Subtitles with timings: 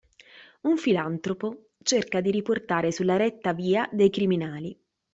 [0.61, 4.75] Un filantropo cerca di riportare sulla retta via dei criminali.